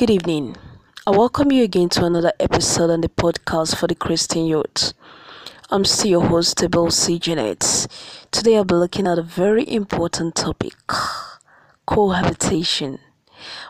[0.00, 0.56] Good evening.
[1.06, 4.94] I welcome you again to another episode on the podcast for the Christian youth.
[5.68, 7.18] I'm still your host, Abel C.
[7.18, 7.86] Janet.
[8.30, 10.72] Today I'll be looking at a very important topic
[11.84, 12.98] cohabitation.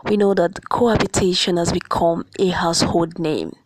[0.05, 3.57] We know that cohabitation has become a household name.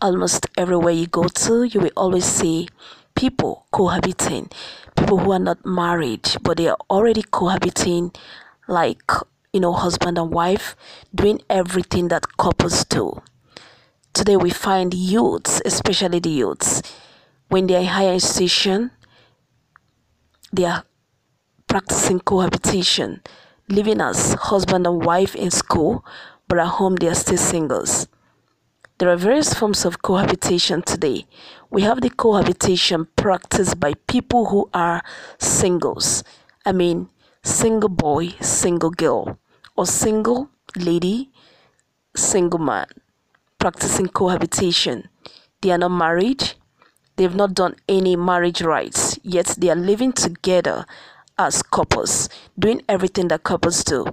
[0.00, 2.68] Almost everywhere you go to, you will always see
[3.16, 4.50] people cohabiting,
[4.96, 8.12] people who are not married but they are already cohabiting,
[8.68, 9.02] like
[9.52, 10.74] you know, husband and wife,
[11.14, 13.20] doing everything that couples do.
[14.14, 16.82] Today we find youths, especially the youths,
[17.48, 18.92] when they are in higher institution,
[20.52, 20.84] they are
[21.66, 23.20] practicing cohabitation,
[23.68, 26.02] living as husband and wife in school,
[26.48, 28.08] but at home they are still singles.
[28.96, 31.26] There are various forms of cohabitation today.
[31.68, 35.02] We have the cohabitation practiced by people who are
[35.38, 36.24] singles.
[36.64, 37.08] I mean,
[37.42, 39.38] single boy, single girl
[39.82, 41.28] or single lady,
[42.14, 42.86] single man
[43.58, 45.08] practicing cohabitation.
[45.60, 46.52] They are not married,
[47.16, 50.86] they've not done any marriage rites, yet they are living together
[51.36, 54.06] as couples, doing everything that couples do.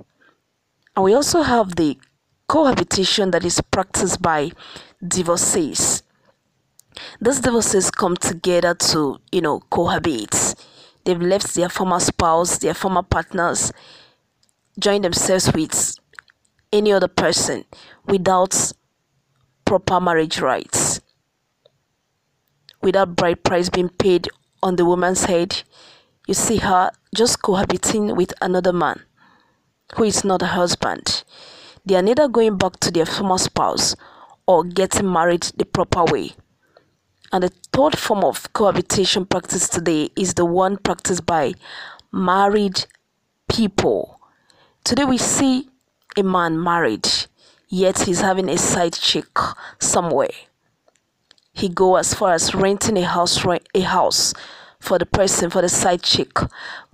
[0.96, 2.00] And we also have the
[2.48, 4.52] cohabitation that is practiced by
[5.08, 6.02] divorcees.
[7.22, 10.56] These divorcees come together to, you know, cohabit.
[11.06, 13.72] They've left their former spouse, their former partners,
[14.80, 15.96] join themselves with
[16.72, 17.66] any other person
[18.06, 18.72] without
[19.66, 21.02] proper marriage rites,
[22.82, 24.28] without bride price being paid
[24.64, 25.64] on the woman's head.
[26.28, 29.02] You see her just cohabiting with another man
[29.96, 31.24] who is not a husband.
[31.86, 33.96] They are neither going back to their former spouse
[34.48, 36.34] or getting married the proper way.
[37.32, 41.54] And the third form of cohabitation practice today is the one practiced by
[42.12, 42.86] married
[43.48, 44.19] people
[44.90, 45.70] Today we see
[46.18, 47.08] a man married,
[47.68, 49.38] yet he's having a side chick
[49.78, 50.32] somewhere.
[51.54, 54.34] He go as far as renting a house a house
[54.80, 56.36] for the person for the side chick,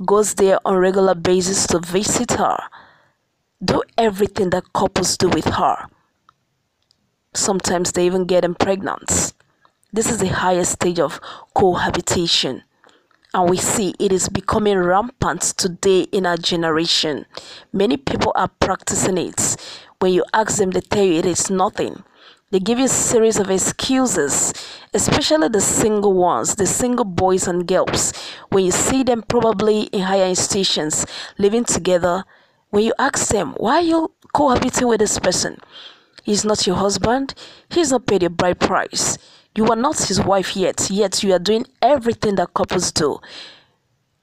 [0.05, 2.57] goes there on regular basis to visit her,
[3.63, 5.87] do everything that couples do with her.
[7.33, 9.31] Sometimes they even get them pregnant.
[9.93, 11.21] This is the highest stage of
[11.53, 12.63] cohabitation
[13.35, 17.25] and we see it is becoming rampant today in our generation.
[17.73, 19.57] Many people are practicing it.
[19.99, 22.01] When you ask them, they tell you it is nothing.
[22.51, 24.53] They give you a series of excuses,
[24.93, 28.13] especially the single ones, the single boys and girls.
[28.51, 31.05] When you see them probably in higher institutions
[31.37, 32.23] living together,
[32.69, 35.59] when you ask them, why are you cohabiting with this person?
[36.23, 37.33] He's not your husband,
[37.67, 39.17] he's not paid a bride price.
[39.55, 43.19] You are not his wife yet, yet you are doing everything that couples do.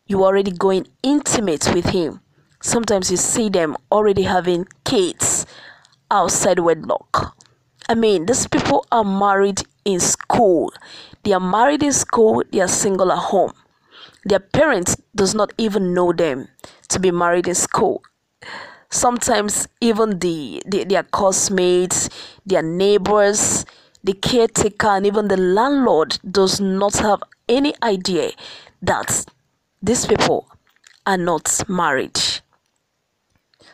[0.06, 2.20] You are already going intimate with him.
[2.60, 5.46] Sometimes you see them already having kids
[6.10, 7.34] outside wedlock.
[7.88, 10.72] I mean, these people are married in school.
[11.24, 13.52] They are married in school, they are single at home.
[14.26, 16.48] Their parents does not even know them
[16.88, 18.02] to be married in school.
[18.90, 22.10] Sometimes even the, the their classmates,
[22.44, 23.64] their neighbors,
[24.04, 28.32] the caretaker and even the landlord does not have any idea
[28.80, 29.24] that
[29.82, 30.48] these people
[31.06, 32.18] are not married.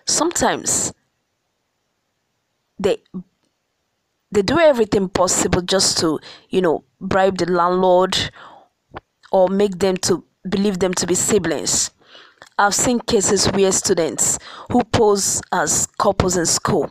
[0.06, 0.92] Sometimes
[2.78, 2.98] they
[4.30, 8.30] they do everything possible just to, you know, bribe the landlord
[9.32, 11.90] or make them to believe them to be siblings.
[12.58, 14.38] I've seen cases where students
[14.70, 16.90] who pose as couples in school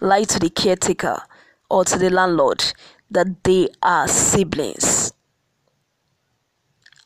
[0.00, 1.22] lie to the caretaker
[1.70, 2.64] or to the landlord
[3.10, 5.12] that they are siblings.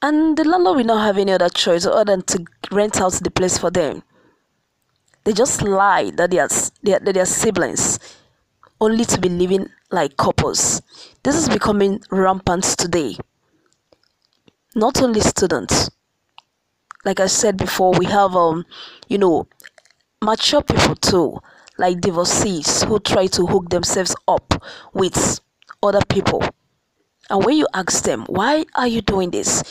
[0.01, 3.31] And the landlord will not have any other choice other than to rent out the
[3.31, 4.03] place for them.
[5.25, 6.49] They just lie that they are,
[6.83, 7.99] they are, that they are siblings
[8.81, 10.81] only to be living like couples.
[11.23, 13.17] This is becoming rampant today.
[14.75, 15.91] Not only students,
[17.05, 18.65] like I said before, we have um,
[19.09, 19.49] you know,
[20.23, 21.41] mature people too
[21.79, 25.41] like divorcees who try to hook themselves up with
[25.83, 26.43] other people.
[27.31, 29.63] And when you ask them, why are you doing this?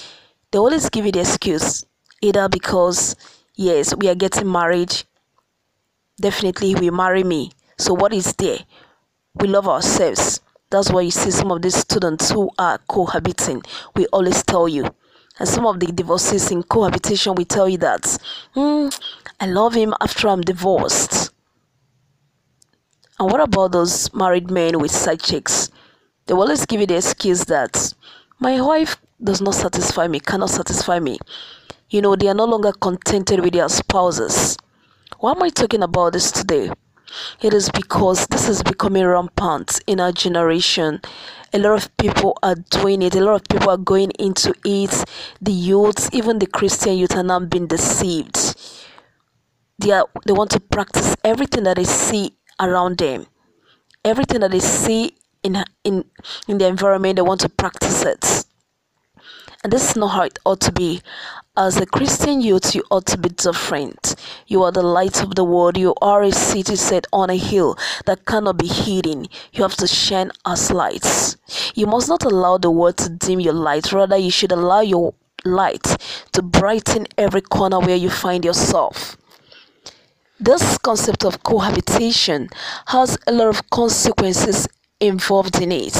[0.51, 1.85] They always give you the excuse
[2.21, 3.15] either because,
[3.55, 4.95] yes, we are getting married,
[6.19, 7.51] definitely will marry me.
[7.77, 8.59] So, what is there?
[9.35, 10.39] We love ourselves.
[10.69, 13.61] That's why you see some of these students who are cohabiting,
[13.95, 14.85] we always tell you.
[15.39, 18.01] And some of the divorcees in cohabitation, we tell you that,
[18.55, 18.99] mm,
[19.39, 21.26] I love him after I'm divorced.
[23.19, 25.71] And what about those married men with side chicks?
[26.25, 27.93] They will always give you the excuse that
[28.39, 31.17] my wife does not satisfy me, cannot satisfy me.
[31.89, 34.57] You know, they are no longer contented with their spouses.
[35.19, 36.69] Why am I talking about this today?
[37.41, 41.01] It is because this is becoming rampant in our generation.
[41.53, 43.15] A lot of people are doing it.
[43.15, 45.05] A lot of people are going into it.
[45.41, 48.55] The youths, even the Christian youth, are now being deceived.
[49.79, 53.27] They are they want to practice everything that they see around them,
[54.03, 56.05] everything that they see in in
[56.47, 57.15] in the environment.
[57.15, 58.45] They want to practice it.
[59.63, 61.01] And this is not how it ought to be.
[61.57, 64.15] As a Christian youth, you ought to be different.
[64.45, 65.75] You are the light of the world.
[65.75, 67.75] You are a city set on a hill
[68.05, 69.25] that cannot be hidden.
[69.53, 71.35] You have to shine as lights.
[71.73, 73.91] You must not allow the world to dim your light.
[73.91, 75.97] Rather, you should allow your light
[76.33, 79.17] to brighten every corner where you find yourself.
[80.39, 82.49] This concept of cohabitation
[82.85, 84.67] has a lot of consequences
[84.99, 85.95] involved in it.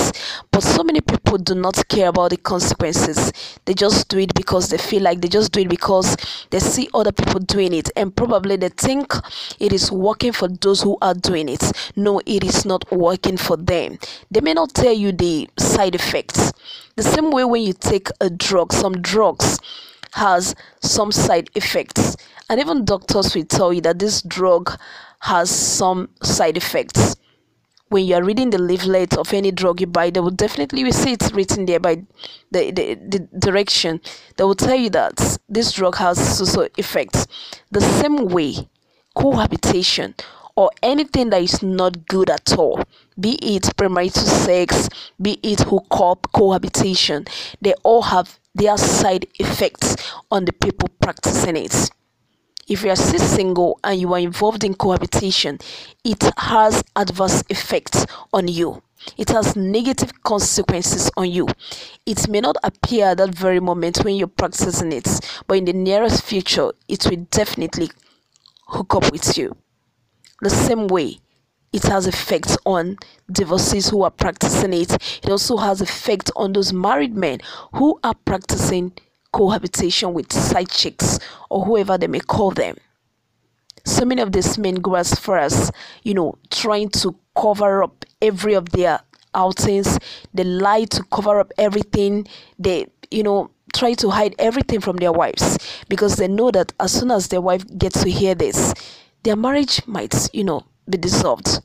[0.52, 3.34] But so many people do not care about the consequences.
[3.66, 6.16] They just do it because they feel like they just do it because
[6.52, 9.12] they see other people doing it and probably they think
[9.60, 11.92] it is working for those who are doing it.
[11.96, 13.98] No, it is not working for them.
[14.30, 16.54] They may not tell you the side effects.
[16.96, 19.60] The same way when you take a drug, some drugs
[20.14, 22.16] has some side effects.
[22.50, 24.78] And even doctors will tell you that this drug
[25.20, 27.16] has some side effects
[27.90, 30.92] when you are reading the leaflet of any drug you buy, they will definitely you
[30.92, 31.96] see it written there by
[32.52, 34.02] the, the, the direction.
[34.36, 37.28] They will tell you that this drug has social effects.
[37.72, 38.68] The same way,
[39.16, 40.16] cohabitation
[40.56, 42.84] or anything that is not good at all,
[43.20, 44.90] be it premarital sex,
[45.22, 47.26] be it hookup, cohabitation,
[47.62, 49.96] they all have their side effects
[50.32, 51.90] on the people practicing it.
[52.68, 55.60] If you are still single and you are involved in cohabitation,
[56.04, 58.84] it has adverse effects on you.
[59.18, 61.48] It has negative consequences on you.
[62.06, 65.08] It may not appear at that very moment when you're practicing it,
[65.48, 67.90] but in the nearest future, it will definitely
[68.68, 69.56] hook up with you.
[70.42, 71.20] The same way,
[71.74, 72.98] it has effects on
[73.32, 74.94] divorcees who are practicing it.
[75.24, 77.40] It also has effect on those married men
[77.74, 78.94] who are practicing
[79.32, 81.20] cohabitation with side chicks
[81.50, 82.76] or whoever they may call them.
[83.86, 85.72] So many of these men go as far as,
[86.04, 89.00] you know, trying to cover up every of their
[89.34, 90.00] outings.
[90.34, 92.28] They lie to cover up everything.
[92.60, 95.58] They, you know, try to hide everything from their wives
[95.90, 98.74] because they know that as soon as their wife gets to hear this,
[99.24, 101.62] their marriage might, you know, be dissolved.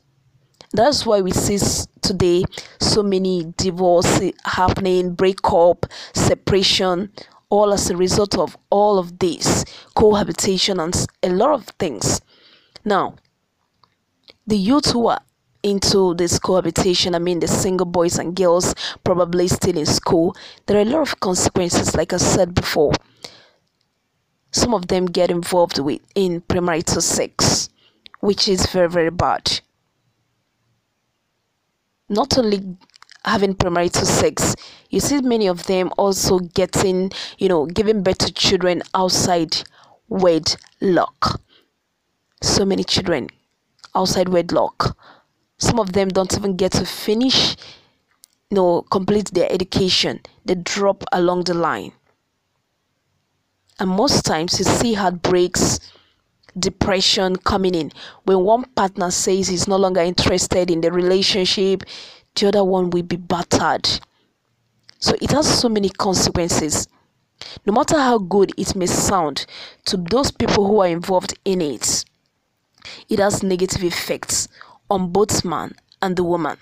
[0.73, 1.59] That's why we see
[2.01, 2.43] today
[2.79, 7.11] so many divorce happening, breakup, separation,
[7.49, 9.63] all as a result of all of this
[9.95, 12.19] cohabitation and a lot of things.
[12.83, 13.15] Now,
[14.47, 15.21] the youth who are
[15.61, 18.73] into this cohabitation, I mean, the single boys and girls
[19.03, 20.35] probably still in school,
[20.65, 22.93] there are a lot of consequences, like I said before.
[24.51, 27.69] Some of them get involved with in premarital sex,
[28.23, 29.59] which is very, very bad.
[32.07, 32.77] Not only
[33.25, 34.55] having premarital sex
[34.89, 39.63] you see many of them also getting you know giving birth to children outside
[40.07, 41.41] wedlock.
[42.41, 43.29] So many children
[43.93, 44.97] outside wedlock.
[45.57, 47.57] Some of them don't even get to finish
[48.49, 50.21] you know complete their education.
[50.45, 51.91] They drop along the line.
[53.79, 55.79] And most times you see heartbreaks
[56.57, 57.91] depression coming in
[58.23, 61.83] when one partner says he's no longer interested in the relationship
[62.35, 63.87] the other one will be battered.
[64.99, 66.87] So it has so many consequences.
[67.65, 69.45] No matter how good it may sound
[69.85, 72.05] to those people who are involved in it,
[73.09, 74.47] it has negative effects
[74.89, 76.57] on both man and the woman.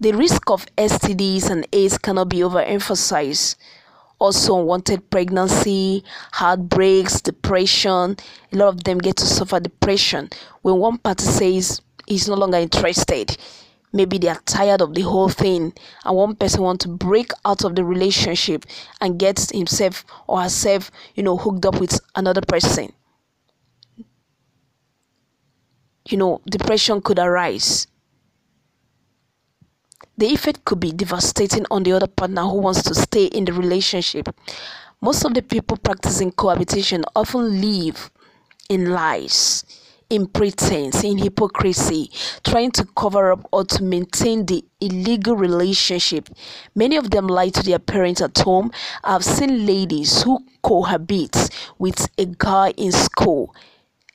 [0.00, 3.56] The risk of STDs and AIDS cannot be overemphasized.
[4.18, 8.16] Also, unwanted pregnancy, heartbreaks, depression.
[8.52, 10.28] A lot of them get to suffer depression.
[10.62, 13.36] When one party says he's no longer interested
[13.92, 15.72] maybe they are tired of the whole thing
[16.04, 18.64] and one person wants to break out of the relationship
[19.00, 22.92] and gets himself or herself you know hooked up with another person.
[26.08, 27.86] You know depression could arise
[30.18, 33.52] the effect could be devastating on the other partner who wants to stay in the
[33.52, 34.28] relationship
[35.00, 38.10] most of the people practicing cohabitation often live
[38.68, 39.64] in lies
[40.10, 42.10] in pretense, in hypocrisy,
[42.44, 46.28] trying to cover up or to maintain the illegal relationship.
[46.74, 48.70] Many of them lie to their parents at home.
[49.04, 53.54] I've seen ladies who cohabit with a guy in school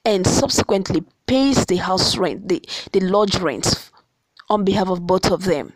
[0.03, 3.91] and subsequently pays the house rent, the, the lodge rent
[4.49, 5.73] on behalf of both of them.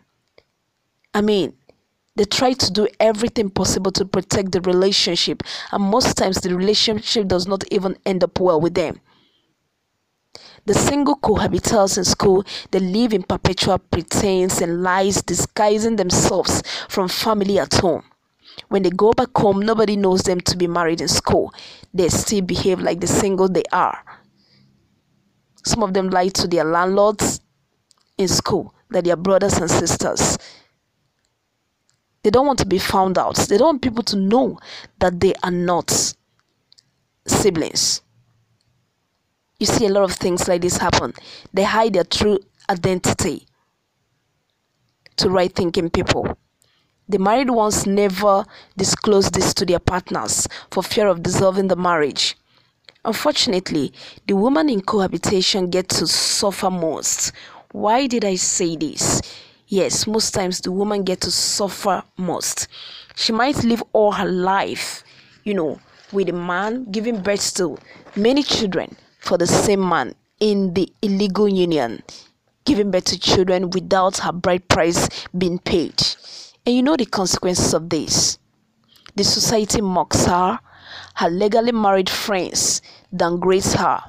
[1.14, 1.54] I mean,
[2.16, 7.28] they try to do everything possible to protect the relationship, and most times the relationship
[7.28, 9.00] does not even end up well with them
[10.66, 17.08] The single cohabitants in school, they live in perpetual pretense and lies, disguising themselves from
[17.08, 18.02] family at home.
[18.68, 21.54] When they go back home, nobody knows them to be married in school.
[21.94, 23.98] They still behave like the single they are.
[25.64, 27.40] Some of them lie to their landlords
[28.18, 30.36] in school that they are brothers and sisters.
[32.22, 33.36] They don't want to be found out.
[33.36, 34.58] They don't want people to know
[34.98, 36.14] that they are not
[37.26, 38.02] siblings.
[39.58, 41.14] You see a lot of things like this happen.
[41.52, 42.38] They hide their true
[42.70, 43.46] identity
[45.16, 46.36] to right thinking people.
[47.08, 48.44] The married ones never
[48.76, 52.36] disclose this to their partners for fear of dissolving the marriage.
[53.04, 53.92] Unfortunately,
[54.26, 57.32] the woman in cohabitation gets to suffer most.
[57.72, 59.22] Why did I say this?
[59.70, 62.68] Yes, most times the woman gets to suffer most.
[63.16, 65.04] She might live all her life,
[65.44, 65.78] you know,
[66.10, 67.76] with a man giving birth to
[68.16, 72.02] many children for the same man in the illegal union,
[72.64, 75.06] giving birth to children without her bride price
[75.36, 76.02] being paid.
[76.64, 78.38] And you know the consequences of this.
[79.16, 80.60] The society mocks her,
[81.16, 82.80] her legally married friends
[83.14, 84.00] downgrades her.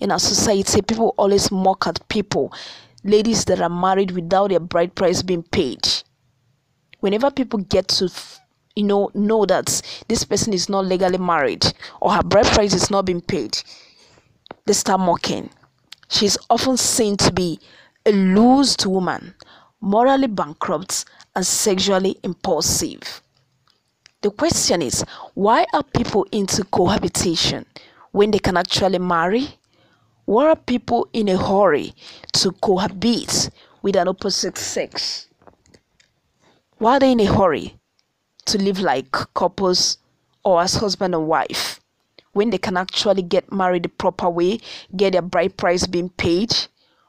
[0.00, 2.52] In our society, people always mock at people,
[3.04, 5.86] ladies that are married without their bride price being paid.
[7.00, 8.10] Whenever people get to
[8.76, 11.66] you know know that this person is not legally married
[12.00, 13.56] or her bride price is not being paid
[14.68, 15.48] they start mocking.
[16.10, 17.58] She's often seen to be
[18.04, 19.34] a loosed woman,
[19.80, 23.22] morally bankrupt, and sexually impulsive.
[24.20, 27.64] The question is why are people into cohabitation
[28.12, 29.57] when they can actually marry?
[30.28, 31.94] Why are people in a hurry
[32.34, 33.48] to cohabit
[33.80, 35.26] with an opposite sex?
[36.76, 37.78] Why are they in a hurry
[38.44, 39.96] to live like couples
[40.44, 41.80] or as husband and wife?
[42.34, 44.60] when they can actually get married the proper way,
[44.94, 46.54] get their bride price being paid?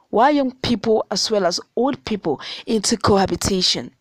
[0.09, 3.91] Why young people as well as old people into cohabitation?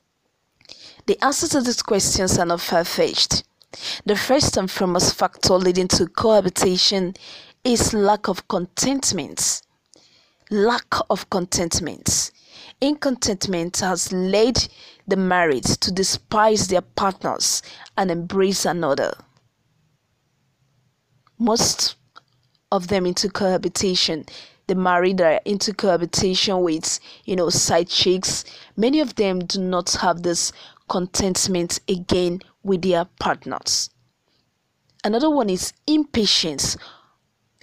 [1.07, 3.43] The answers to these questions are not far fetched.
[4.07, 7.15] The first and foremost factor leading to cohabitation
[7.65, 9.63] is lack of contentment.
[10.51, 12.31] Lack of contentment.
[12.81, 14.69] Incontentment has led
[15.07, 17.63] the married to despise their partners
[17.97, 19.13] and embrace another
[21.39, 21.97] most
[22.73, 24.25] of them into cohabitation
[24.67, 28.45] the married are into cohabitation with you know side chicks
[28.77, 30.53] many of them do not have this
[30.89, 33.89] contentment again with their partners
[35.05, 36.77] another one is impatience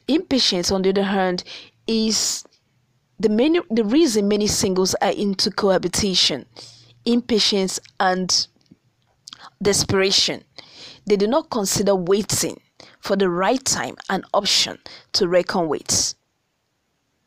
[0.08, 1.44] impatience on the other hand
[1.88, 2.44] is
[3.20, 6.46] the many the reason many singles are into cohabitation
[7.06, 8.48] impatience and
[9.62, 10.44] desperation
[11.06, 12.60] they do not consider waiting
[13.00, 14.80] for the right time an option
[15.14, 16.16] to reckon with.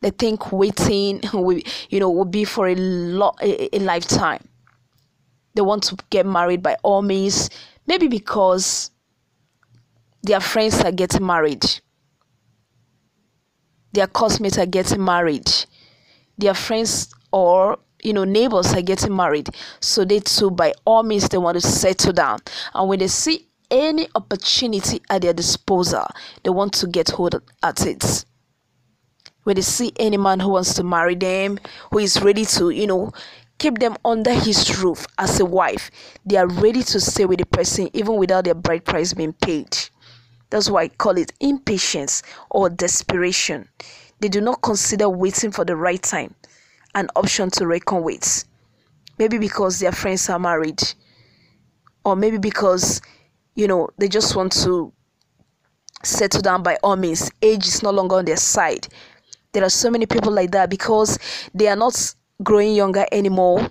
[0.01, 4.47] They think waiting will, you know, will be for a lot a, a lifetime.
[5.55, 7.51] They want to get married by all means,
[7.87, 8.91] maybe because
[10.23, 11.65] their friends are getting married,
[13.99, 15.51] their classmates are getting married,
[16.39, 19.49] their friends or you know neighbors are getting married
[19.81, 22.39] so they too by all means they want to settle down
[22.73, 26.07] and when they see any opportunity at their disposal,
[26.43, 28.25] they want to get hold at it.
[29.45, 31.59] When they see any man who wants to marry them,
[31.91, 33.13] who is ready to, you know,
[33.59, 35.91] keep them under his roof as a wife,
[36.25, 39.77] they are ready to stay with the person even without their bride price being paid.
[40.51, 43.69] That's why I call it impatience or desperation.
[44.21, 46.35] They do not consider waiting for the right time
[46.95, 48.45] an option to reckon with.
[49.19, 50.83] Maybe because their friends are married,
[52.05, 53.01] or maybe because
[53.59, 54.93] you know, they just want to
[56.05, 57.29] settle down by all means.
[57.43, 58.87] Age is no longer on their side.
[59.51, 61.19] There are so many people like that because
[61.53, 63.69] they are not growing younger anymore.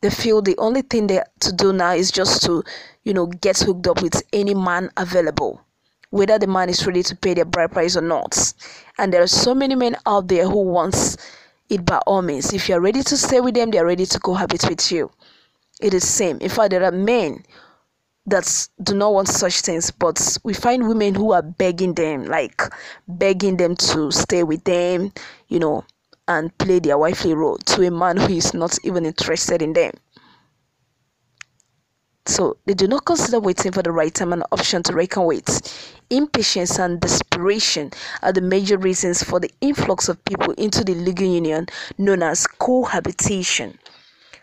[0.00, 2.64] They feel the only thing they to do now is just to,
[3.04, 5.60] you know, get hooked up with any man available,
[6.10, 8.52] whether the man is ready to pay their bride price or not.
[8.98, 11.16] And there are so many men out there who wants
[11.68, 12.52] it by all means.
[12.52, 15.10] If you are ready to stay with them, they are ready to cohabit with you.
[15.80, 16.38] It is same.
[16.38, 17.44] In fact, there are men
[18.26, 22.62] that do not want such things but we find women who are begging them like
[23.08, 25.12] begging them to stay with them
[25.48, 25.84] you know
[26.28, 29.92] and play their wifely role to a man who is not even interested in them
[32.26, 35.92] so they do not consider waiting for the right time an option to reckon with.
[36.10, 37.90] Impatience and desperation
[38.22, 41.66] are the major reasons for the influx of people into the legal union
[41.98, 43.78] known as cohabitation.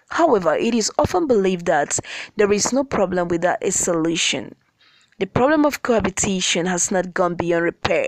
[0.10, 2.00] However, it is often believed that
[2.38, 4.55] there is no problem without a solution.
[5.19, 8.07] The problem of cohabitation has not gone beyond repair.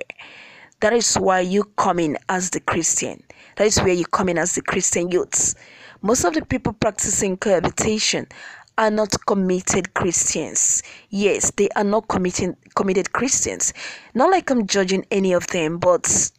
[0.79, 3.21] That is why you come in as the Christian.
[3.57, 5.55] That is where you come in as the Christian youths.
[6.01, 8.27] Most of the people practicing cohabitation
[8.79, 10.81] are not committed Christians.
[11.09, 13.73] Yes, they are not committing committed Christians.
[14.13, 16.31] Not like I'm judging any of them, but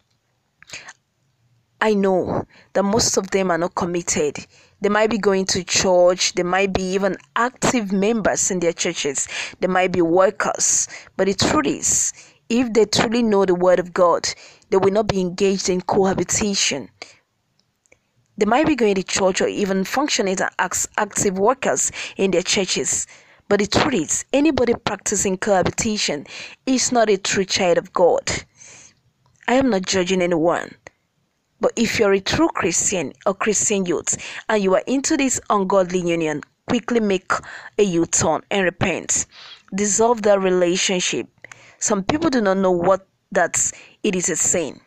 [1.83, 4.39] I know that most of them are not committed.
[4.81, 9.29] They might be going to church, they might be even active members in their churches,
[9.61, 10.89] they might be workers.
[11.19, 12.13] But the truth is,
[12.49, 14.27] if they truly know the word of God,
[14.71, 16.89] they will not be engaged in cohabitation.
[18.41, 23.07] They might be going to church or even functioning as active workers in their churches.
[23.51, 26.27] But the truth is, anybody practicing cohabitation
[26.65, 28.23] is not a true child of God.
[29.47, 30.75] I am not judging anyone.
[31.61, 34.17] But if you're a true Christian or Christian youth
[34.49, 37.31] and you are into this ungodly union, quickly make
[37.77, 39.27] a U turn and repent.
[39.75, 41.29] Dissolve that relationship.
[41.79, 43.71] Some people do not know what that
[44.03, 44.81] it is a sin.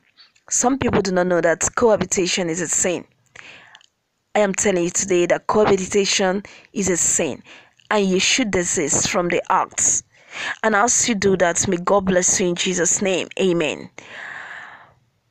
[0.49, 3.05] Some people do not know that cohabitation is a sin.
[4.35, 6.41] I am telling you today that cohabitation
[6.73, 7.43] is a sin
[7.91, 10.01] and you should desist from the acts.
[10.63, 13.27] And as you do that, may God bless you in Jesus' name.
[13.39, 13.91] Amen.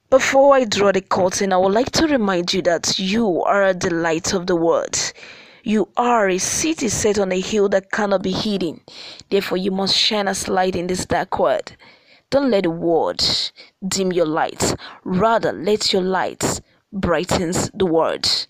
[0.08, 3.92] Before I draw the curtain, I would like to remind you that you are the
[3.92, 4.96] light of the world.
[5.64, 8.82] You are a city set on a hill that cannot be hidden.
[9.30, 11.74] Therefore, you must shine as light in this dark world.
[12.30, 13.50] Don't let the world
[13.88, 14.76] dim your light.
[15.02, 16.60] Rather, let your light
[16.92, 18.46] brightens the world.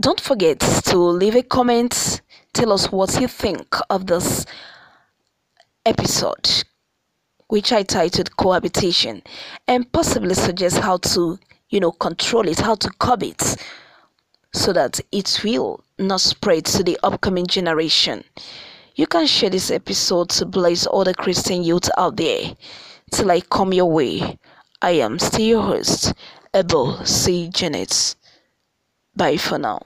[0.00, 2.20] Don't forget to leave a comment.
[2.52, 4.46] Tell us what you think of this
[5.84, 6.64] episode,
[7.48, 9.22] which I titled Cohabitation,
[9.66, 11.36] and possibly suggest how to,
[11.70, 13.56] you know, control it, how to curb it,
[14.52, 18.22] so that it will not spread to the upcoming generation.
[18.94, 22.54] You can share this episode to bless all the Christian youth out there.
[23.10, 24.38] Till I come your way,
[24.80, 26.14] I am still your host,
[26.54, 27.48] Abel C.
[27.48, 28.14] Janet.
[29.16, 29.82] Bye for now.